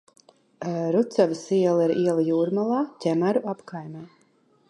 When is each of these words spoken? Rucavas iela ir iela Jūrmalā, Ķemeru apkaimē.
Rucavas 0.95 1.41
iela 1.57 1.83
ir 1.85 1.93
iela 2.05 2.25
Jūrmalā, 2.29 2.81
Ķemeru 3.05 3.47
apkaimē. 3.57 4.05